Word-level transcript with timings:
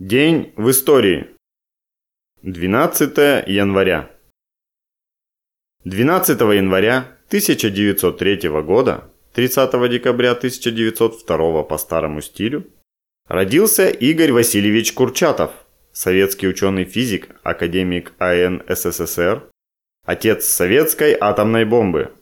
День 0.00 0.52
в 0.56 0.70
истории. 0.70 1.28
12 2.42 3.46
января. 3.46 4.10
12 5.84 6.40
января 6.40 7.16
1903 7.28 8.48
года, 8.62 9.08
30 9.34 9.70
декабря 9.88 10.32
1902 10.32 11.62
по 11.62 11.78
старому 11.78 12.22
стилю, 12.22 12.66
родился 13.28 13.88
Игорь 13.88 14.32
Васильевич 14.32 14.94
Курчатов, 14.94 15.52
советский 15.92 16.48
ученый-физик, 16.48 17.28
академик 17.44 18.14
АН 18.18 18.64
СССР, 18.68 19.48
отец 20.04 20.44
советской 20.46 21.16
атомной 21.20 21.64
бомбы, 21.64 22.12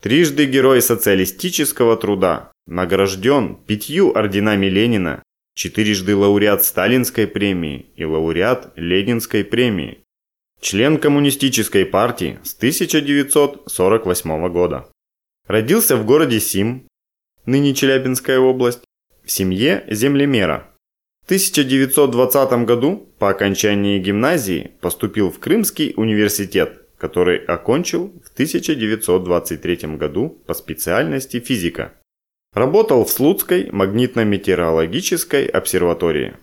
трижды 0.00 0.46
герой 0.46 0.80
социалистического 0.80 1.98
труда, 1.98 2.50
награжден 2.66 3.56
пятью 3.56 4.16
орденами 4.16 4.68
Ленина, 4.68 5.22
четырежды 5.60 6.16
лауреат 6.16 6.64
Сталинской 6.64 7.26
премии 7.26 7.90
и 7.94 8.06
лауреат 8.06 8.72
Ленинской 8.76 9.44
премии, 9.44 9.98
член 10.62 10.96
Коммунистической 10.96 11.84
партии 11.84 12.38
с 12.42 12.54
1948 12.54 14.48
года. 14.48 14.88
Родился 15.46 15.98
в 15.98 16.06
городе 16.06 16.40
Сим, 16.40 16.88
ныне 17.44 17.74
Челябинская 17.74 18.38
область, 18.38 18.80
в 19.22 19.30
семье 19.30 19.84
землемера. 19.90 20.70
В 21.24 21.26
1920 21.26 22.64
году 22.64 23.06
по 23.18 23.28
окончании 23.28 23.98
гимназии 23.98 24.70
поступил 24.80 25.30
в 25.30 25.40
Крымский 25.40 25.92
университет, 25.94 26.86
который 26.96 27.36
окончил 27.36 28.18
в 28.24 28.32
1923 28.32 29.96
году 29.98 30.42
по 30.46 30.54
специальности 30.54 31.38
физика. 31.38 31.99
Работал 32.52 33.04
в 33.04 33.10
Слуцкой 33.10 33.70
магнитно-метеорологической 33.70 35.46
обсерватории. 35.46 36.36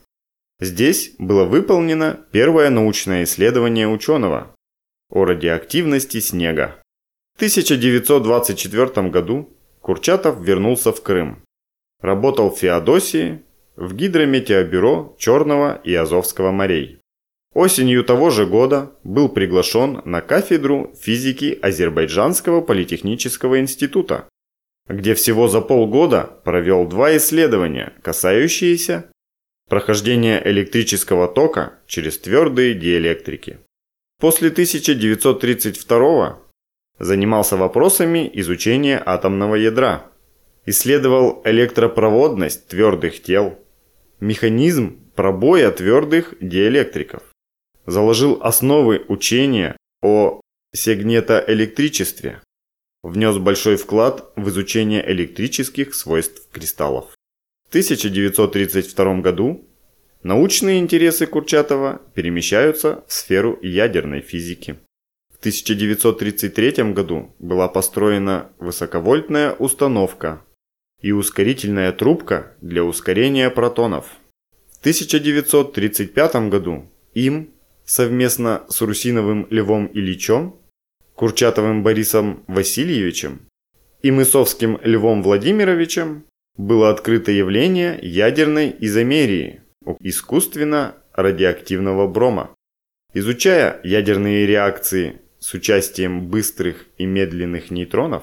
Здесь 0.60 1.14
было 1.20 1.44
выполнено 1.44 2.26
первое 2.32 2.70
научное 2.70 3.26
исследование 3.26 3.88
ученого 3.88 4.56
о 5.10 5.26
радиоактивности 5.26 6.20
снега. 6.20 6.82
В 7.34 7.38
1924 7.38 9.10
году 9.10 9.50
Курчатов 9.82 10.42
вернулся 10.42 10.92
в 10.92 11.02
Крым. 11.04 11.44
Работал 12.02 12.50
в 12.50 12.58
Феодосии, 12.58 13.44
в 13.76 13.94
гидрометеобюро 13.94 15.16
Черного 15.20 15.80
и 15.84 15.94
Азовского 15.94 16.52
морей. 16.52 17.00
Осенью 17.54 18.04
того 18.04 18.30
же 18.30 18.46
года 18.46 18.92
был 19.04 19.30
приглашен 19.30 20.02
на 20.06 20.22
кафедру 20.22 20.94
физики 21.00 21.58
Азербайджанского 21.62 22.62
политехнического 22.62 23.60
института, 23.60 24.28
где 24.90 25.14
всего 25.16 25.48
за 25.48 25.62
полгода 25.62 26.24
провел 26.44 26.86
два 26.86 27.18
исследования, 27.18 27.94
касающиеся 28.02 29.10
прохождения 29.70 30.42
электрического 30.46 31.28
тока 31.28 31.80
через 31.88 32.18
твердые 32.20 32.74
диэлектрики. 32.74 33.60
После 34.20 34.50
1932 34.50 36.40
занимался 37.00 37.58
вопросами 37.58 38.30
изучения 38.34 39.02
атомного 39.06 39.56
ядра, 39.56 40.06
исследовал 40.66 41.42
электропроводность 41.46 42.68
твердых 42.68 43.22
тел, 43.22 43.60
механизм 44.20 45.00
пробоя 45.16 45.72
твердых 45.72 46.34
диэлектриков, 46.40 47.24
заложил 47.86 48.40
основы 48.42 49.04
учения 49.08 49.76
о 50.02 50.42
сегнетоэлектричестве, 50.74 52.42
внес 53.08 53.38
большой 53.38 53.78
вклад 53.78 54.32
в 54.36 54.50
изучение 54.50 55.04
электрических 55.12 55.96
свойств 55.96 56.48
кристаллов. 56.52 57.06
В 57.66 57.70
1932 57.70 59.22
году 59.22 59.66
научные 60.24 60.80
интересы 60.80 61.26
Курчатова 61.26 62.02
перемещаются 62.14 63.04
в 63.08 63.14
сферу 63.14 63.58
ядерной 63.62 64.22
физики. 64.22 64.78
В 65.34 65.40
1933 65.40 66.94
году 66.94 67.34
была 67.40 67.68
построена 67.68 68.50
высоковольтная 68.60 69.54
установка 69.54 70.42
и 71.02 71.12
ускорительная 71.12 71.92
трубка 71.94 72.56
для 72.62 72.84
ускорения 72.84 73.50
протонов. 73.50 74.08
В 74.72 74.80
1935 74.80 76.50
году 76.50 76.92
им 77.14 77.52
совместно 77.86 78.66
с 78.68 78.82
Русиновым 78.82 79.48
Львом 79.50 79.90
Ильичем 79.94 80.56
Курчатовым 81.18 81.82
Борисом 81.82 82.44
Васильевичем 82.46 83.50
и 84.04 84.12
Мысовским 84.12 84.80
Львом 84.84 85.24
Владимировичем 85.24 86.26
было 86.58 86.92
открыто 86.92 87.32
явление 87.32 87.98
ядерной 88.04 88.76
изомерии 88.82 89.64
искусственно-радиоактивного 90.00 92.08
брома. 92.08 92.52
Изучая 93.16 93.82
ядерные 93.84 94.46
реакции 94.46 95.20
с 95.40 95.56
участием 95.56 96.28
быстрых 96.28 96.86
и 97.00 97.08
медленных 97.08 97.72
нейтронов, 97.72 98.22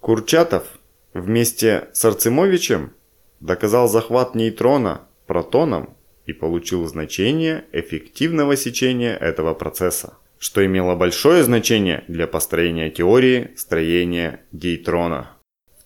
Курчатов 0.00 0.64
вместе 1.12 1.88
с 1.92 2.02
Арцемовичем 2.02 2.94
доказал 3.40 3.90
захват 3.90 4.34
нейтрона 4.34 5.02
протоном 5.26 5.98
и 6.24 6.32
получил 6.32 6.86
значение 6.86 7.66
эффективного 7.72 8.56
сечения 8.56 9.18
этого 9.18 9.52
процесса 9.52 10.16
что 10.42 10.66
имело 10.66 10.96
большое 10.96 11.44
значение 11.44 12.02
для 12.08 12.26
построения 12.26 12.90
теории 12.90 13.52
строения 13.56 14.40
дейтрона. 14.50 15.30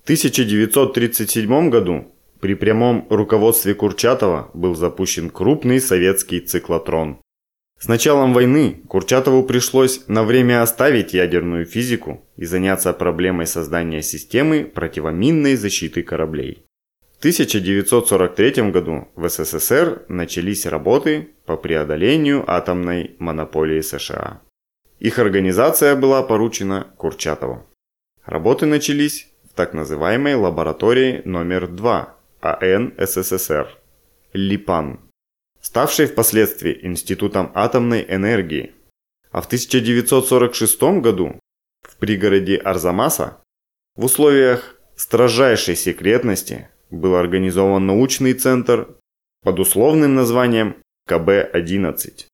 В 0.01 0.05
1937 0.05 1.69
году 1.69 2.15
при 2.41 2.55
прямом 2.55 3.07
руководстве 3.11 3.75
Курчатова 3.75 4.51
был 4.55 4.75
запущен 4.75 5.29
крупный 5.29 5.79
советский 5.79 6.41
циклотрон. 6.41 7.19
С 7.79 7.87
началом 7.87 8.33
войны 8.33 8.81
Курчатову 8.89 9.43
пришлось 9.43 10.09
на 10.09 10.25
время 10.25 10.63
оставить 10.63 11.13
ядерную 11.13 11.67
физику 11.67 12.25
и 12.39 12.47
заняться 12.47 12.95
проблемой 12.95 13.47
создания 13.47 14.01
системы 14.01 14.65
противоминной 14.65 15.57
защиты 15.57 16.03
кораблей. 16.03 16.65
В 17.17 17.19
1943 17.19 18.71
году 18.71 19.09
в 19.17 19.29
СССР 19.29 20.07
начались 20.09 20.65
работы 20.65 21.29
по 21.45 21.59
преодолению 21.59 22.43
атомной 22.51 23.17
монополии 23.19 23.83
США. 23.83 24.41
Их 24.99 25.19
организация 25.19 25.95
была 25.95 26.23
поручена 26.23 26.87
Курчатову. 26.97 27.67
Работы 28.25 28.67
начались 28.67 29.29
в 29.51 29.55
так 29.55 29.75
называемой 29.75 30.35
лаборатории 30.35 31.23
номер 31.25 31.69
2 31.69 32.17
АН 32.41 32.95
СССР 32.99 33.69
ЛИПАН, 34.33 35.01
ставшей 35.61 36.07
впоследствии 36.07 36.79
Институтом 36.83 37.53
атомной 37.55 38.07
энергии. 38.09 38.73
А 39.31 39.43
в 39.43 39.47
1946 39.47 40.81
году 41.03 41.39
в 41.83 41.97
пригороде 41.97 42.57
Арзамаса 42.57 43.43
в 43.97 44.05
условиях 44.05 44.77
строжайшей 44.97 45.77
секретности 45.77 46.69
был 46.91 47.17
организован 47.17 47.87
научный 47.87 48.33
центр 48.33 48.97
под 49.43 49.59
условным 49.59 50.15
названием 50.15 50.77
КБ-11, 51.09 52.27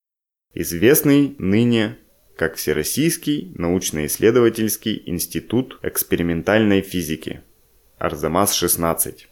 известный 0.55 1.35
ныне 1.39 1.99
как 2.37 2.57
Всероссийский 2.57 3.53
научно-исследовательский 3.55 5.03
институт 5.07 5.79
экспериментальной 5.83 6.81
физики. 6.81 7.43
Арзамас-16. 7.99 9.27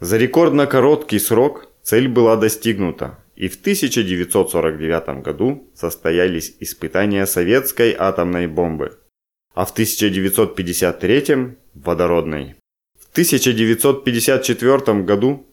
За 0.00 0.16
рекордно 0.16 0.66
короткий 0.66 1.18
срок 1.18 1.68
цель 1.82 2.08
была 2.08 2.36
достигнута, 2.36 3.18
и 3.36 3.48
в 3.48 3.56
1949 3.60 5.22
году 5.22 5.70
состоялись 5.74 6.56
испытания 6.60 7.26
советской 7.26 7.94
атомной 7.98 8.46
бомбы, 8.46 8.98
а 9.54 9.64
в 9.64 9.72
1953– 9.72 11.56
водородной. 11.74 12.54
В 12.98 13.10
1954 13.12 15.02
году 15.02 15.46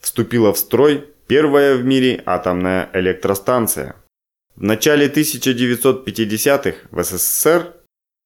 вступила 0.00 0.52
в 0.52 0.58
строй 0.58 1.08
первая 1.26 1.76
в 1.76 1.84
мире 1.84 2.22
атомная 2.24 2.90
электростанция– 2.92 3.96
в 4.56 4.62
начале 4.62 5.08
1950-х 5.08 6.76
в 6.90 7.02
СССР 7.02 7.74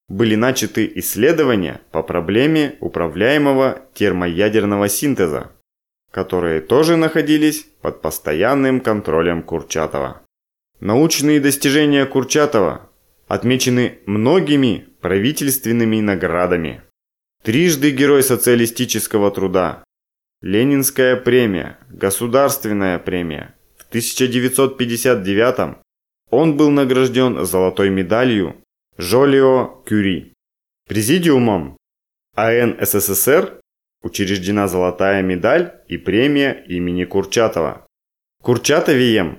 были 0.08 0.34
начаты 0.34 0.90
исследования 0.96 1.81
по 1.90 2.02
проблеме 2.02 2.76
управляемого 2.81 3.82
термоядерного 3.94 4.88
синтеза, 4.88 5.52
которые 6.11 6.61
тоже 6.61 6.96
находились 6.96 7.67
под 7.81 8.02
постоянным 8.02 8.81
контролем 8.81 9.43
Курчатова. 9.43 10.23
Научные 10.81 11.40
достижения 11.40 12.06
Курчатова 12.06 12.90
отмечены 13.28 13.99
многими 14.06 14.88
правительственными 15.00 16.00
наградами. 16.00 16.82
Трижды 17.43 17.90
Герой 17.90 18.23
социалистического 18.23 19.31
труда, 19.31 19.84
Ленинская 20.43 21.17
премия, 21.17 21.78
Государственная 21.88 22.99
премия. 22.99 23.55
В 23.78 23.88
1959 23.88 25.85
он 26.31 26.56
был 26.56 26.70
награжден 26.70 27.44
золотой 27.44 27.90
медалью 27.90 28.56
Жолио 28.99 29.82
Кюри. 29.87 30.32
Президиумом 30.88 31.76
АН 32.34 32.78
СССР 32.81 33.61
учреждена 34.02 34.69
золотая 34.69 35.23
медаль 35.23 35.81
и 35.88 35.96
премия 35.96 36.64
имени 36.69 37.05
Курчатова. 37.05 37.87
Курчатовием 38.43 39.38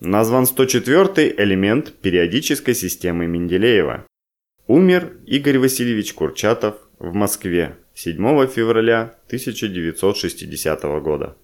Назван 0.00 0.46
104 0.46 1.34
элемент 1.38 1.92
периодической 2.00 2.74
системы 2.74 3.26
Менделеева. 3.26 4.06
Умер 4.68 5.16
Игорь 5.26 5.58
Васильевич 5.58 6.14
Курчатов 6.14 6.76
в 6.98 7.14
Москве 7.14 7.76
7 7.94 8.46
февраля 8.46 9.16
1960 9.26 10.82
года. 11.02 11.36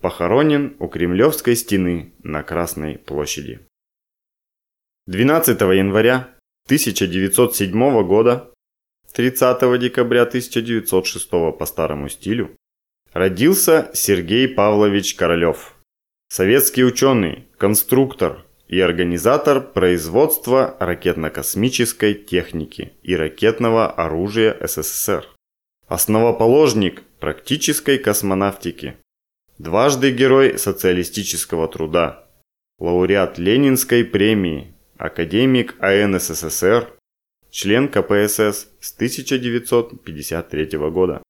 Похоронен 0.00 0.76
у 0.80 0.88
Кремлевской 0.88 1.56
стены 1.56 2.12
на 2.22 2.42
Красной 2.42 2.98
площади. 2.98 3.60
12 5.06 5.60
января 5.60 6.30
1907 6.66 8.06
года, 8.06 8.50
30 9.12 9.78
декабря 9.78 10.22
1906 10.22 11.30
по 11.30 11.66
старому 11.66 12.08
стилю, 12.08 12.56
родился 13.12 13.90
Сергей 13.92 14.48
Павлович 14.48 15.14
Королев. 15.14 15.74
Советский 16.28 16.84
ученый, 16.84 17.48
конструктор 17.58 18.44
и 18.66 18.80
организатор 18.80 19.60
производства 19.60 20.76
ракетно-космической 20.80 22.14
техники 22.14 22.94
и 23.02 23.14
ракетного 23.14 23.90
оружия 23.90 24.56
СССР. 24.66 25.26
Основоположник 25.86 27.02
практической 27.20 27.98
космонавтики, 27.98 28.96
Дважды 29.58 30.10
Герой 30.10 30.58
социалистического 30.58 31.68
труда. 31.68 32.26
Лауреат 32.80 33.38
Ленинской 33.38 34.04
премии. 34.04 34.73
Академик 34.96 35.74
АН 35.80 36.20
СССР. 36.20 36.92
Член 37.50 37.88
КПСС 37.88 38.68
с 38.80 38.94
1953 38.94 40.78
года. 40.90 41.20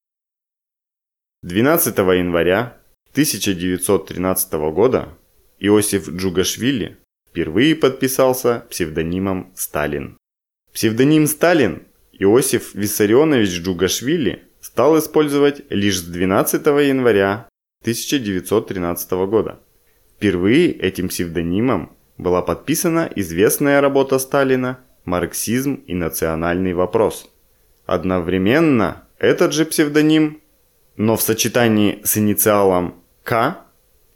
12 1.43 1.97
января 1.97 2.79
1913 3.13 4.53
года 4.73 5.17
Иосиф 5.59 6.11
Джугашвили 6.11 6.99
впервые 7.31 7.75
подписался 7.75 8.67
псевдонимом 8.69 9.51
Сталин. 9.55 10.19
Псевдоним 10.75 11.27
Сталин 11.27 11.87
Иосиф 12.13 12.75
Виссарионович 12.75 13.63
Джугашвили 13.63 14.43
стал 14.61 14.99
использовать 14.99 15.63
лишь 15.71 16.01
с 16.01 16.03
12 16.03 16.67
января 16.67 17.49
1913 17.81 19.11
года. 19.27 19.61
Впервые 20.17 20.71
этим 20.71 21.09
псевдонимом 21.09 21.97
была 22.19 22.43
подписана 22.43 23.11
известная 23.17 23.81
работа 23.81 24.19
Сталина 24.19 24.79
«Марксизм 25.05 25.75
и 25.87 25.95
национальный 25.95 26.73
вопрос». 26.73 27.31
Одновременно 27.87 29.05
этот 29.19 29.53
же 29.53 29.67
псевдоним, 29.67 30.41
но 30.97 31.17
в 31.17 31.23
сочетании 31.23 32.01
с 32.05 32.17
инициалом 32.17 32.95
К, 33.23 33.59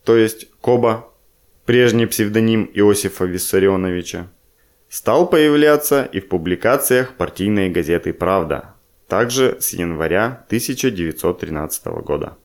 то 0.05 0.17
есть 0.17 0.50
Коба, 0.61 1.09
прежний 1.67 2.06
псевдоним 2.06 2.71
Иосифа 2.73 3.25
Виссарионовича, 3.25 4.29
стал 4.89 5.29
появляться 5.29 6.05
и 6.05 6.21
в 6.21 6.29
публикациях 6.29 7.15
партийной 7.15 7.69
газеты 7.69 8.12
«Правда», 8.12 8.75
также 9.06 9.61
с 9.61 9.73
января 9.73 10.45
1913 10.47 11.87
года. 12.03 12.39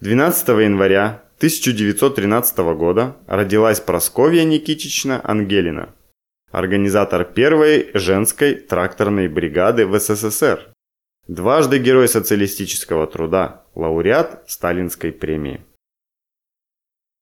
12 0.00 0.48
января 0.48 1.24
1913 1.38 2.58
года 2.74 3.16
родилась 3.28 3.78
Просковья 3.78 4.42
Никитична 4.42 5.20
Ангелина, 5.22 5.94
организатор 6.50 7.24
первой 7.24 7.92
женской 7.94 8.56
тракторной 8.56 9.28
бригады 9.28 9.86
в 9.86 9.96
СССР, 10.00 10.72
дважды 11.28 11.78
Герой 11.78 12.08
социалистического 12.08 13.06
труда, 13.06 13.62
лауреат 13.76 14.50
Сталинской 14.50 15.12
премии. 15.12 15.64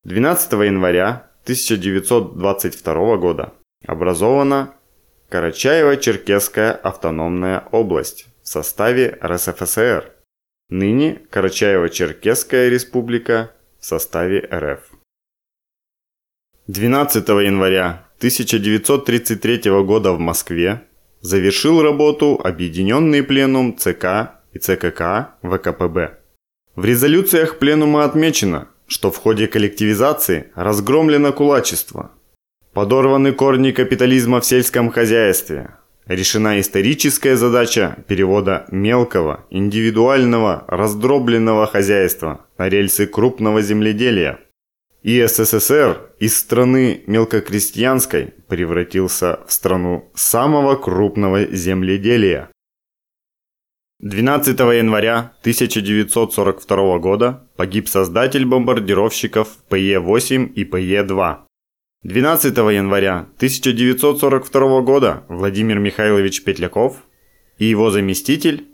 12 0.04 0.50
января 0.52 1.30
1922 1.42 3.16
года 3.18 3.52
образована 3.84 4.76
Карачаево-Черкесская 5.28 6.72
автономная 6.72 7.68
область 7.70 8.28
в 8.42 8.48
составе 8.48 9.18
РСФСР– 9.22 10.10
Ныне 10.70 11.20
Карачаево-Черкесская 11.30 12.70
республика 12.70 13.52
в 13.81 13.87
составе 13.87 14.40
РФ. 14.52 14.81
12 16.67 17.28
января 17.28 18.06
1933 18.19 19.70
года 19.82 20.12
в 20.12 20.19
Москве 20.19 20.82
завершил 21.20 21.82
работу 21.82 22.40
Объединенный 22.43 23.23
пленум 23.23 23.76
ЦК 23.76 24.32
и 24.52 24.58
ЦКК 24.58 25.34
ВКПБ. 25.43 26.19
В 26.75 26.84
резолюциях 26.84 27.58
пленума 27.58 28.05
отмечено, 28.05 28.69
что 28.87 29.11
в 29.11 29.17
ходе 29.17 29.49
коллективизации 29.49 30.50
разгромлено 30.55 31.32
кулачество, 31.32 32.11
подорваны 32.73 33.32
корни 33.32 33.70
капитализма 33.70 34.40
в 34.40 34.46
сельском 34.46 34.90
хозяйстве, 34.90 35.76
решена 36.06 36.60
историческая 36.60 37.36
задача 37.36 38.04
перевода 38.08 38.66
мелкого, 38.70 39.44
индивидуального, 39.50 40.64
раздробленного 40.68 41.66
хозяйства 41.66 42.46
на 42.58 42.68
рельсы 42.68 43.06
крупного 43.06 43.62
земледелия. 43.62 44.40
И 45.02 45.24
СССР 45.24 46.10
из 46.18 46.36
страны 46.36 47.02
мелкокрестьянской 47.06 48.34
превратился 48.48 49.40
в 49.46 49.52
страну 49.52 50.10
самого 50.14 50.76
крупного 50.76 51.46
земледелия. 51.46 52.50
12 54.00 54.58
января 54.58 55.32
1942 55.40 56.98
года 56.98 57.48
погиб 57.56 57.88
создатель 57.88 58.44
бомбардировщиков 58.44 59.48
ПЕ-8 59.70 60.52
и 60.52 60.64
ПЕ-2 60.64 61.45
12 62.02 62.56
января 62.56 63.26
1942 63.37 64.81
года 64.82 65.25
Владимир 65.28 65.81
Михайлович 65.81 66.44
Петляков 66.44 67.02
и 67.58 67.64
его 67.64 67.90
заместитель 67.90 68.69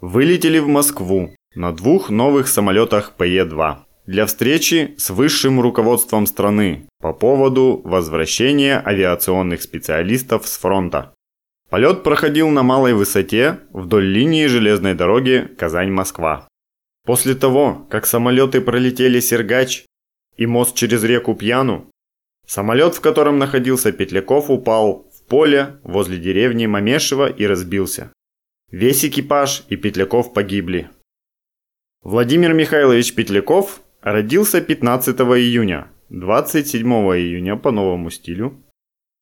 вылетели 0.00 0.58
в 0.60 0.68
Москву 0.68 1.34
на 1.54 1.72
двух 1.72 2.08
новых 2.08 2.48
самолетах 2.48 3.16
ПЕ-2 3.16 3.76
для 4.06 4.24
встречи 4.24 4.94
с 4.96 5.10
высшим 5.10 5.60
руководством 5.60 6.26
страны 6.26 6.86
по 7.00 7.12
поводу 7.12 7.82
возвращения 7.84 8.82
авиационных 8.82 9.60
специалистов 9.60 10.48
с 10.48 10.56
фронта. 10.56 11.12
Полет 11.68 12.02
проходил 12.02 12.48
на 12.48 12.62
малой 12.62 12.94
высоте 12.94 13.58
вдоль 13.72 14.06
линии 14.06 14.46
железной 14.46 14.94
дороги 14.94 15.48
Казань-Москва. 15.58 16.48
После 17.04 17.34
того, 17.34 17.86
как 17.90 18.06
самолеты 18.06 18.60
пролетели 18.60 19.20
Сергач 19.20 19.84
и 20.36 20.46
мост 20.46 20.74
через 20.74 21.04
реку 21.04 21.34
Пьяну, 21.34 21.90
Самолет, 22.50 22.96
в 22.96 23.00
котором 23.00 23.38
находился 23.38 23.92
Петляков, 23.92 24.50
упал 24.50 25.08
в 25.14 25.22
поле 25.28 25.78
возле 25.84 26.18
деревни 26.18 26.66
Мамешево 26.66 27.30
и 27.30 27.46
разбился. 27.46 28.12
Весь 28.72 29.04
экипаж 29.04 29.62
и 29.68 29.76
Петляков 29.76 30.34
погибли. 30.34 30.90
Владимир 32.02 32.52
Михайлович 32.52 33.14
Петляков 33.14 33.80
родился 34.00 34.60
15 34.60 35.20
июня, 35.20 35.92
27 36.08 36.92
июня 36.92 37.54
по 37.54 37.70
новому 37.70 38.10
стилю, 38.10 38.60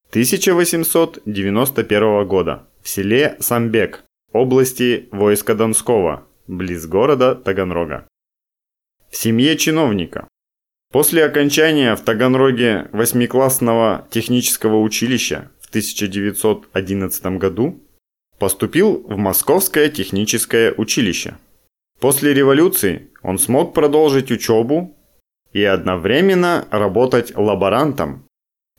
1891 0.09 2.27
года 2.27 2.67
в 2.81 2.89
селе 2.89 3.37
Самбек, 3.41 4.05
области 4.33 5.11
войска 5.13 5.55
Донского, 5.55 6.27
близ 6.47 6.87
города 6.87 7.35
Таганрога. 7.35 8.09
В 9.11 9.17
семье 9.19 9.59
чиновника. 9.59 10.27
После 10.91 11.23
окончания 11.25 11.95
в 11.95 12.01
Таганроге 12.01 12.89
восьмиклассного 12.93 14.07
технического 14.11 14.81
училища 14.81 15.51
в 15.61 15.69
1911 15.69 17.39
году 17.39 17.83
поступил 18.39 19.05
в 19.07 19.19
Московское 19.19 19.91
техническое 19.91 20.73
училище. 20.73 21.37
После 22.01 22.33
революции 22.33 23.11
он 23.23 23.39
смог 23.39 23.75
продолжить 23.75 24.31
учебу 24.31 24.97
и 25.53 25.63
одновременно 25.63 26.67
работать 26.71 27.37
лаборантом 27.37 28.25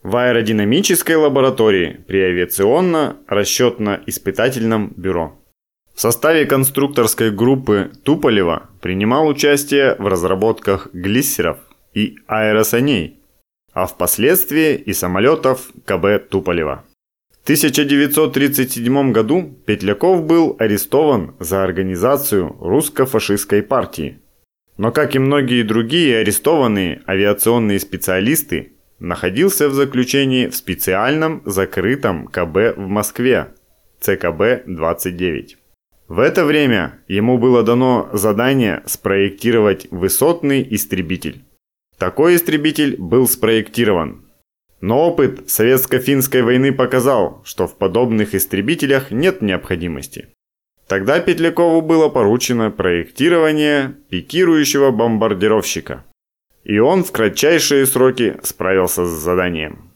в 0.01 0.16
аэродинамической 0.16 1.16
лаборатории 1.16 2.04
при 2.08 2.22
авиационно-расчетно-испытательном 2.22 4.96
бюро. 4.96 5.36
В 5.94 6.01
составе 6.01 6.48
конструкторской 6.48 7.30
группы 7.30 7.92
Туполева 8.04 8.68
принимал 8.82 9.28
участие 9.28 9.96
в 10.00 10.08
разработках 10.08 10.88
глиссеров, 10.94 11.60
и 11.93 12.17
аэросаней, 12.27 13.19
а 13.74 13.86
впоследствии 13.86 14.75
и 14.75 14.93
самолетов 14.93 15.72
КБ 15.86 16.29
Туполева. 16.29 16.86
В 17.31 17.43
1937 17.43 19.12
году 19.12 19.58
Петляков 19.65 20.24
был 20.24 20.55
арестован 20.60 21.36
за 21.39 21.63
организацию 21.63 22.55
русско-фашистской 22.60 23.63
партии. 23.63 24.19
Но, 24.77 24.91
как 24.91 25.15
и 25.15 25.19
многие 25.19 25.63
другие 25.63 26.19
арестованные 26.19 27.01
авиационные 27.08 27.79
специалисты, 27.79 28.74
находился 29.00 29.69
в 29.69 29.74
заключении 29.74 30.48
в 30.48 30.55
специальном 30.55 31.41
закрытом 31.46 32.27
КБ 32.27 32.77
в 32.77 32.88
Москве, 32.88 33.48
ЦКБ-29. 34.01 35.55
В 36.08 36.19
это 36.19 36.46
время 36.46 37.00
ему 37.08 37.38
было 37.38 37.63
дано 37.63 38.10
задание 38.13 38.84
спроектировать 38.86 39.88
высотный 39.91 40.65
истребитель. 40.69 41.43
Такой 42.00 42.36
истребитель 42.36 42.96
был 42.98 43.27
спроектирован. 43.27 44.25
Но 44.82 45.10
опыт 45.10 45.50
советско-финской 45.50 46.41
войны 46.41 46.72
показал, 46.72 47.41
что 47.44 47.68
в 47.68 47.77
подобных 47.77 48.34
истребителях 48.34 49.12
нет 49.12 49.41
необходимости. 49.41 50.29
Тогда 50.88 51.20
Петлякову 51.20 51.82
было 51.82 52.10
поручено 52.10 52.72
проектирование 52.72 53.98
пикирующего 54.10 54.89
бомбардировщика. 54.91 56.06
И 56.63 56.79
он 56.79 57.03
в 57.03 57.12
кратчайшие 57.12 57.86
сроки 57.86 58.38
справился 58.41 59.06
с 59.06 59.10
заданием. 59.10 59.91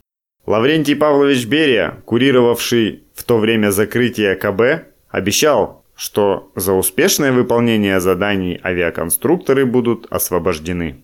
Лаврентий 0.45 0.95
Павлович 0.95 1.45
Берия, 1.45 2.01
курировавший 2.05 3.03
в 3.15 3.23
то 3.23 3.37
время 3.37 3.71
закрытие 3.71 4.35
КБ, 4.35 4.89
обещал, 5.09 5.85
что 5.95 6.51
за 6.55 6.73
успешное 6.73 7.31
выполнение 7.31 7.99
заданий 8.01 8.59
авиаконструкторы 8.61 9.65
будут 9.65 10.05
освобождены. 10.11 11.03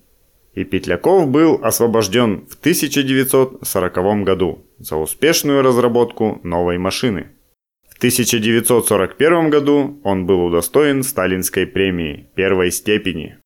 И 0.60 0.66
Петляков 0.66 1.30
был 1.30 1.62
освобожден 1.64 2.46
в 2.50 2.56
1940 2.56 4.24
году 4.26 4.66
за 4.78 4.98
успешную 4.98 5.62
разработку 5.62 6.42
новой 6.44 6.78
машины. 6.78 7.28
В 7.88 7.96
1941 7.96 9.50
году 9.52 10.02
он 10.04 10.26
был 10.26 10.44
удостоен 10.44 11.04
Сталинской 11.04 11.66
премии 11.66 12.28
первой 12.36 12.72
степени. 12.72 13.38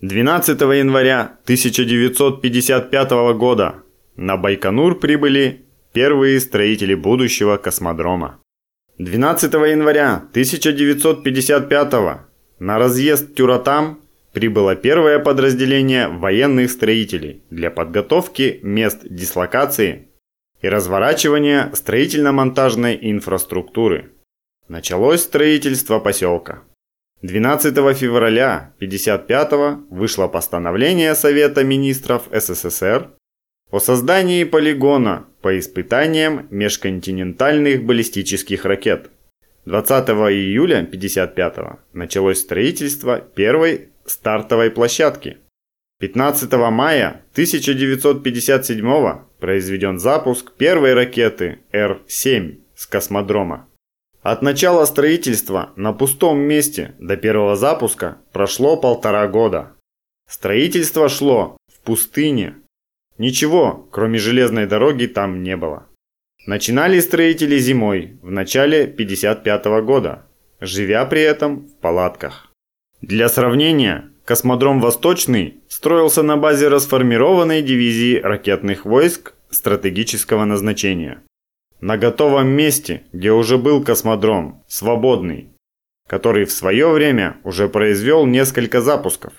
12 0.00 0.60
января 0.60 1.38
1955 1.44 3.10
года 3.38 3.82
на 4.14 4.36
Байконур 4.36 4.98
прибыли 4.98 5.64
первые 5.94 6.38
строители 6.40 6.94
будущего 6.94 7.56
космодрома. 7.56 8.42
12 8.98 9.54
января 9.54 10.16
1955 10.32 11.92
на 12.58 12.78
разъезд 12.78 13.34
Тюратам 13.34 14.02
прибыло 14.38 14.76
первое 14.76 15.18
подразделение 15.18 16.06
военных 16.06 16.70
строителей 16.70 17.42
для 17.50 17.72
подготовки 17.72 18.60
мест 18.62 19.00
дислокации 19.02 20.10
и 20.62 20.68
разворачивания 20.68 21.72
строительно-монтажной 21.74 22.96
инфраструктуры. 23.02 24.12
Началось 24.68 25.22
строительство 25.22 25.98
поселка. 25.98 26.62
12 27.22 27.74
февраля 27.96 28.74
1955 28.76 29.90
вышло 29.90 30.28
постановление 30.28 31.16
Совета 31.16 31.64
министров 31.64 32.28
СССР 32.32 33.10
о 33.72 33.80
создании 33.80 34.44
полигона 34.44 35.26
по 35.42 35.58
испытаниям 35.58 36.46
межконтинентальных 36.52 37.82
баллистических 37.84 38.64
ракет. 38.64 39.10
20 39.68 40.08
июля 40.32 40.78
1955 40.78 41.80
началось 41.92 42.40
строительство 42.40 43.20
первой 43.20 43.90
стартовой 44.06 44.70
площадки. 44.70 45.36
15 46.00 46.50
мая 46.70 47.22
1957 47.32 49.18
произведен 49.38 49.98
запуск 49.98 50.52
первой 50.52 50.94
ракеты 50.94 51.58
Р-7 51.70 52.60
с 52.74 52.86
космодрома. 52.86 53.68
От 54.22 54.40
начала 54.40 54.86
строительства 54.86 55.74
на 55.76 55.92
пустом 55.92 56.38
месте 56.38 56.94
до 56.98 57.18
первого 57.18 57.54
запуска 57.54 58.16
прошло 58.32 58.78
полтора 58.78 59.28
года. 59.28 59.74
Строительство 60.26 61.10
шло 61.10 61.58
в 61.70 61.80
пустыне, 61.80 62.54
Ничего, 63.18 63.88
кроме 63.90 64.18
железной 64.18 64.66
дороги, 64.66 65.06
там 65.06 65.42
не 65.42 65.56
было. 65.56 65.87
Начинали 66.46 67.00
строители 67.00 67.58
зимой, 67.58 68.18
в 68.22 68.30
начале 68.30 68.86
55 68.86 69.66
-го 69.66 69.82
года, 69.82 70.26
живя 70.60 71.04
при 71.04 71.20
этом 71.20 71.66
в 71.66 71.76
палатках. 71.80 72.48
Для 73.02 73.28
сравнения, 73.28 74.10
космодром 74.24 74.80
«Восточный» 74.80 75.60
строился 75.68 76.22
на 76.22 76.36
базе 76.36 76.68
расформированной 76.68 77.62
дивизии 77.62 78.18
ракетных 78.18 78.84
войск 78.84 79.34
стратегического 79.50 80.44
назначения. 80.44 81.22
На 81.80 81.96
готовом 81.96 82.48
месте, 82.48 83.02
где 83.12 83.30
уже 83.30 83.56
был 83.56 83.84
космодром, 83.84 84.64
свободный, 84.68 85.50
который 86.08 86.44
в 86.44 86.50
свое 86.52 86.88
время 86.88 87.36
уже 87.44 87.68
произвел 87.68 88.26
несколько 88.26 88.80
запусков. 88.80 89.32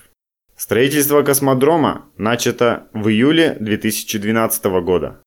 Строительство 0.56 1.22
космодрома 1.22 2.06
начато 2.16 2.88
в 2.92 3.08
июле 3.08 3.56
2012 3.60 4.64
года, 4.82 5.20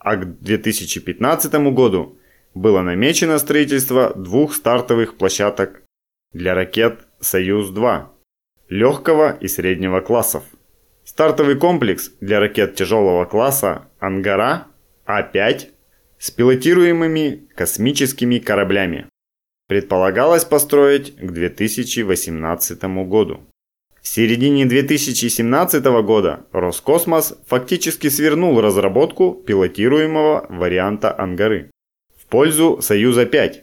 а 0.00 0.16
к 0.16 0.40
2015 0.40 1.52
году 1.72 2.18
было 2.54 2.82
намечено 2.82 3.38
строительство 3.38 4.12
двух 4.14 4.54
стартовых 4.54 5.16
площадок 5.16 5.82
для 6.32 6.54
ракет 6.54 7.06
«Союз-2» 7.20 8.06
легкого 8.68 9.36
и 9.36 9.46
среднего 9.46 10.00
классов. 10.00 10.42
Стартовый 11.04 11.56
комплекс 11.56 12.10
для 12.20 12.40
ракет 12.40 12.74
тяжелого 12.76 13.24
класса 13.24 13.88
«Ангара» 13.98 14.66
А-5 15.06 15.68
с 16.18 16.30
пилотируемыми 16.30 17.48
космическими 17.54 18.38
кораблями 18.38 19.06
предполагалось 19.66 20.44
построить 20.44 21.16
к 21.16 21.30
2018 21.30 22.82
году. 23.06 23.40
В 24.02 24.08
середине 24.08 24.64
2017 24.64 25.84
года 26.02 26.46
Роскосмос 26.52 27.38
фактически 27.46 28.08
свернул 28.08 28.60
разработку 28.60 29.34
пилотируемого 29.34 30.46
варианта 30.48 31.16
Ангары 31.16 31.70
в 32.16 32.26
пользу 32.26 32.78
Союза-5, 32.80 33.62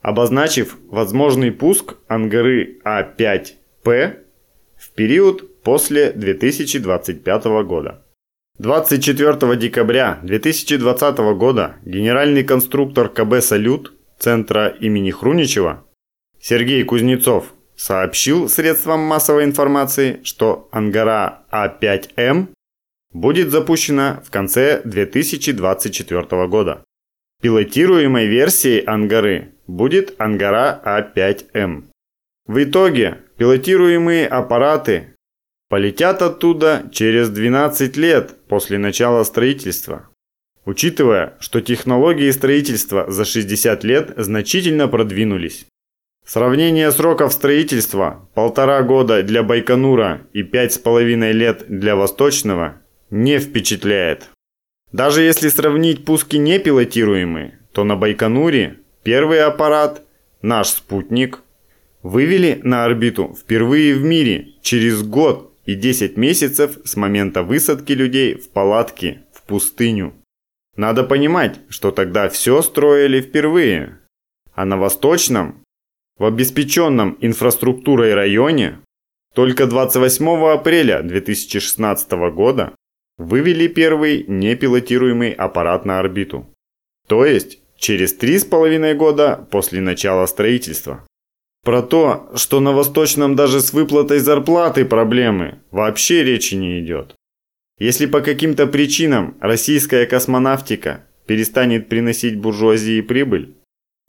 обозначив 0.00 0.76
возможный 0.88 1.50
пуск 1.50 1.96
Ангары 2.06 2.78
А5П 2.84 4.18
в 4.76 4.90
период 4.94 5.62
после 5.62 6.12
2025 6.12 7.44
года. 7.66 8.04
24 8.58 9.56
декабря 9.56 10.20
2020 10.22 11.18
года 11.36 11.76
генеральный 11.84 12.44
конструктор 12.44 13.08
КБ 13.08 13.40
«Салют» 13.40 13.92
Центра 14.18 14.68
имени 14.68 15.10
Хруничева 15.10 15.84
Сергей 16.38 16.84
Кузнецов 16.84 17.52
сообщил 17.82 18.48
средствам 18.48 19.00
массовой 19.00 19.42
информации, 19.42 20.20
что 20.22 20.68
Ангара 20.70 21.40
А5М 21.50 22.50
будет 23.12 23.50
запущена 23.50 24.22
в 24.24 24.30
конце 24.30 24.82
2024 24.84 26.46
года. 26.46 26.84
Пилотируемой 27.42 28.28
версией 28.28 28.84
Ангары 28.84 29.54
будет 29.66 30.14
Ангара 30.20 30.80
А5М. 30.84 31.86
В 32.46 32.62
итоге 32.62 33.18
пилотируемые 33.36 34.28
аппараты 34.28 35.16
полетят 35.68 36.22
оттуда 36.22 36.88
через 36.92 37.30
12 37.30 37.96
лет 37.96 38.36
после 38.46 38.78
начала 38.78 39.24
строительства. 39.24 40.08
Учитывая, 40.64 41.34
что 41.40 41.60
технологии 41.60 42.30
строительства 42.30 43.10
за 43.10 43.24
60 43.24 43.82
лет 43.82 44.12
значительно 44.16 44.86
продвинулись. 44.86 45.66
Сравнение 46.24 46.90
сроков 46.92 47.32
строительства– 47.32 48.28
полтора 48.34 48.82
года 48.82 49.22
для 49.22 49.42
Байконура 49.42 50.22
и 50.32 50.42
пять 50.42 50.72
с 50.72 50.78
половиной 50.78 51.32
лет 51.32 51.64
для 51.68 51.96
Восточного– 51.96 52.76
не 53.10 53.38
впечатляет. 53.38 54.30
Даже 54.92 55.22
если 55.22 55.48
сравнить 55.48 56.04
пуски 56.04 56.36
непилотируемые, 56.36 57.58
то 57.72 57.84
на 57.84 57.96
Байконуре 57.96 58.78
первый 59.02 59.42
аппарат, 59.42 60.02
наш 60.40 60.68
спутник, 60.68 61.40
вывели 62.02 62.60
на 62.62 62.84
орбиту 62.84 63.36
впервые 63.38 63.94
в 63.94 64.02
мире 64.02 64.54
через 64.62 65.02
год 65.02 65.52
и 65.66 65.74
10 65.74 66.16
месяцев 66.16 66.78
с 66.84 66.96
момента 66.96 67.42
высадки 67.42 67.92
людей 67.92 68.34
в 68.34 68.50
палатке 68.50 69.22
в 69.32 69.42
пустыню. 69.42 70.14
Надо 70.76 71.04
понимать, 71.04 71.60
что 71.68 71.90
тогда 71.90 72.28
все 72.28 72.62
строили 72.62 73.20
впервые. 73.20 73.98
А 74.54 74.64
на 74.64 74.76
Восточном 74.76 75.61
в 76.18 76.24
обеспеченном 76.24 77.16
инфраструктурой 77.20 78.14
районе 78.14 78.80
только 79.34 79.66
28 79.66 80.26
апреля 80.52 81.02
2016 81.02 82.12
года 82.34 82.74
вывели 83.18 83.66
первый 83.66 84.24
непилотируемый 84.26 85.32
аппарат 85.32 85.84
на 85.84 85.98
орбиту. 85.98 86.46
То 87.08 87.24
есть 87.24 87.60
через 87.76 88.18
3,5 88.18 88.94
года 88.94 89.48
после 89.50 89.80
начала 89.80 90.26
строительства. 90.26 91.04
Про 91.64 91.82
то, 91.82 92.30
что 92.34 92.60
на 92.60 92.72
Восточном 92.72 93.36
даже 93.36 93.60
с 93.60 93.72
выплатой 93.72 94.18
зарплаты 94.18 94.84
проблемы, 94.84 95.60
вообще 95.70 96.24
речи 96.24 96.54
не 96.54 96.80
идет. 96.80 97.14
Если 97.78 98.06
по 98.06 98.20
каким-то 98.20 98.66
причинам 98.66 99.36
российская 99.40 100.06
космонавтика 100.06 101.06
перестанет 101.26 101.88
приносить 101.88 102.38
буржуазии 102.38 103.00
прибыль, 103.00 103.56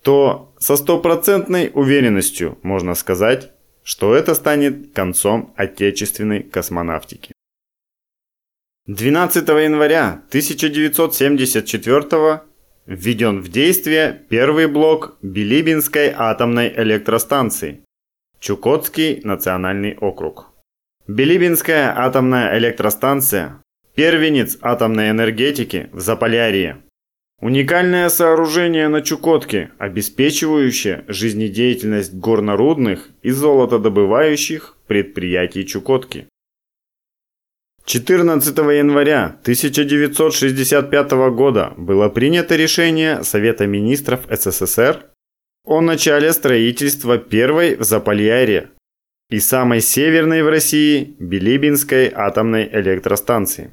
то 0.01 0.52
со 0.63 0.77
стопроцентной 0.77 1.71
уверенностью 1.73 2.57
можно 2.63 2.95
сказать, 2.95 3.51
что 3.83 4.15
это 4.15 4.33
станет 4.33 4.93
концом 4.93 5.53
отечественной 5.57 6.41
космонавтики. 6.41 7.33
12 8.87 9.45
января 9.49 10.21
1974 10.29 12.41
введен 12.85 13.41
в 13.41 13.49
действие 13.49 14.25
первый 14.29 14.67
блок 14.67 15.17
Билибинской 15.21 16.13
атомной 16.15 16.73
электростанции, 16.77 17.83
Чукотский 18.39 19.19
национальный 19.25 19.97
округ. 19.97 20.53
Билибинская 21.07 21.93
атомная 21.93 22.57
электростанция– 22.57 23.61
первенец 23.95 24.57
атомной 24.61 25.09
энергетики 25.09 25.89
в 25.91 25.99
Заполярье. 25.99 26.77
Уникальное 27.43 28.07
сооружение 28.07 28.87
на 28.87 29.01
Чукотке, 29.01 29.71
обеспечивающее 29.77 31.03
жизнедеятельность 31.09 32.13
горнорудных 32.13 33.09
и 33.21 33.31
золотодобывающих 33.31 34.77
предприятий 34.87 35.67
Чукотки. 35.67 36.27
14 37.83 38.57
января 38.57 39.25
1965 39.41 41.11
года 41.35 41.73
было 41.75 42.07
принято 42.07 42.55
решение 42.55 43.25
Совета 43.25 43.67
министров 43.67 44.21
СССР 44.29 45.07
о 45.65 45.81
начале 45.81 46.31
строительства 46.31 47.17
первой 47.17 47.75
в 47.75 47.83
Заполярье 47.83 48.69
и 49.29 49.41
самой 49.41 49.81
северной 49.81 50.43
в 50.43 50.47
России 50.47 51.17
Билибинской 51.19 52.09
атомной 52.09 52.69
электростанции. 52.71 53.71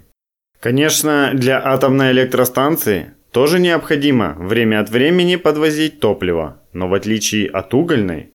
Конечно, 0.58 1.30
для 1.34 1.64
атомной 1.64 2.10
электростанции 2.10 3.14
тоже 3.32 3.58
необходимо 3.58 4.34
время 4.38 4.80
от 4.80 4.90
времени 4.90 5.36
подвозить 5.36 6.00
топливо, 6.00 6.60
но 6.72 6.88
в 6.88 6.94
отличие 6.94 7.48
от 7.48 7.72
угольной, 7.74 8.32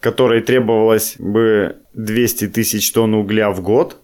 которой 0.00 0.40
требовалось 0.40 1.16
бы 1.18 1.76
200 1.94 2.48
тысяч 2.48 2.90
тонн 2.92 3.14
угля 3.14 3.50
в 3.50 3.62
год, 3.62 4.00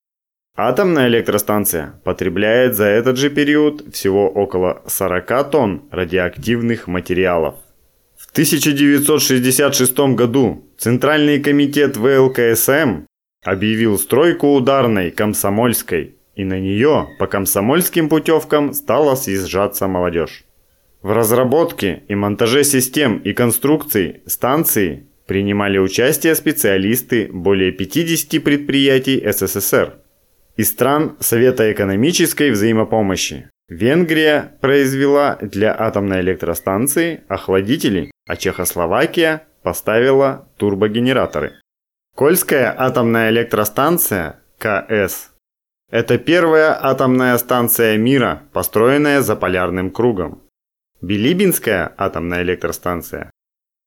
атомная 0.57 1.09
электростанция 1.09 2.01
потребляет 2.05 2.77
за 2.77 2.85
этот 2.85 3.17
же 3.17 3.31
период 3.31 3.95
всего 3.95 4.29
около 4.29 4.83
40 4.87 5.51
тонн 5.51 5.83
радиоактивных 5.91 6.87
материалов. 6.87 7.57
В 8.17 8.31
1966 8.33 9.99
году 10.15 10.65
Центральный 10.77 11.41
комитет 11.41 11.97
ВЛКСМ 11.97 13.07
объявил 13.45 13.99
стройку 13.99 14.55
ударной 14.55 15.11
Комсомольской 15.11 16.18
и 16.39 16.45
на 16.45 16.61
нее 16.61 17.09
по 17.19 17.27
комсомольским 17.27 18.09
путевкам 18.09 18.73
стала 18.73 19.17
съезжаться 19.17 19.89
молодежь. 19.89 20.45
В 21.03 21.11
разработке 21.11 22.05
и 22.09 22.15
монтаже 22.15 22.63
систем 22.63 23.19
и 23.19 23.33
конструкций 23.33 24.23
станции 24.27 25.09
принимали 25.27 25.79
участие 25.79 26.37
специалисты 26.37 27.29
более 27.33 27.73
50 27.73 28.43
предприятий 28.43 29.21
СССР 29.21 29.97
и 30.57 30.63
стран 30.63 31.17
Совета 31.19 31.73
экономической 31.73 32.53
взаимопомощи. 32.53 33.51
Венгрия 33.69 34.53
произвела 34.61 35.39
для 35.43 35.75
атомной 35.77 36.21
электростанции 36.21 37.23
охладители, 37.29 38.13
а 38.29 38.37
Чехословакия 38.37 39.43
поставила 39.63 40.49
турбогенераторы. 40.57 41.55
Кольская 42.15 42.73
атомная 42.79 43.31
электростанция 43.31 44.41
КС 44.59 45.31
это 45.91 46.19
первая 46.19 46.79
атомная 46.79 47.37
станция 47.39 47.97
мира, 47.97 48.43
построенная 48.53 49.23
за 49.23 49.37
полярным 49.37 49.91
кругом. 49.91 50.43
Билибинская 51.01 51.95
атомная 51.97 52.43
электростанция, 52.43 53.31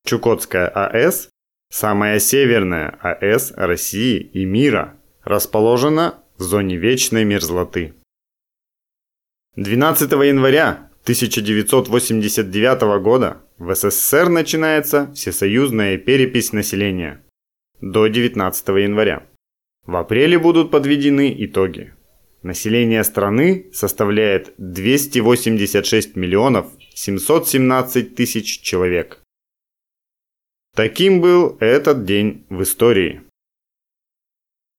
Чукотская 0.04 0.68
АЭС, 0.68 1.28
самая 1.70 2.18
северная 2.18 2.88
АЭС 3.00 3.52
России 3.56 4.18
и 4.18 4.44
мира, 4.44 4.96
расположена 5.22 6.18
в 6.38 6.42
зоне 6.42 6.76
вечной 6.76 7.24
мерзлоты. 7.24 7.94
12 9.56 10.10
января 10.10 10.90
1989 11.02 13.02
года 13.02 13.42
в 13.58 13.74
СССР 13.74 14.28
начинается 14.28 15.12
всесоюзная 15.12 15.98
перепись 15.98 16.52
населения 16.52 17.22
до 17.80 18.06
19 18.06 18.68
января. 18.68 19.26
В 19.86 19.96
апреле 19.96 20.38
будут 20.38 20.70
подведены 20.70 21.34
итоги. 21.44 21.94
Население 22.42 23.04
страны 23.04 23.70
составляет 23.72 24.54
286 24.58 26.16
миллионов 26.16 26.66
717 26.94 28.14
тысяч 28.14 28.60
человек. 28.60 29.20
Таким 30.74 31.20
был 31.20 31.56
этот 31.60 32.04
день 32.04 32.46
в 32.48 32.62
истории. 32.62 33.22